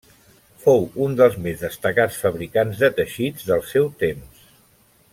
[0.63, 4.43] Fou un dels més destacats fabricants de teixits del seu temps.